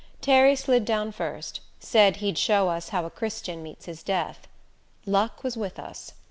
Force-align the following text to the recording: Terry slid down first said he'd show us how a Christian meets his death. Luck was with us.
Terry 0.19 0.55
slid 0.55 0.83
down 0.83 1.11
first 1.11 1.59
said 1.79 2.15
he'd 2.15 2.35
show 2.39 2.69
us 2.69 2.89
how 2.89 3.05
a 3.05 3.11
Christian 3.11 3.61
meets 3.61 3.85
his 3.85 4.01
death. 4.01 4.47
Luck 5.05 5.43
was 5.43 5.55
with 5.55 5.77
us. 5.77 6.13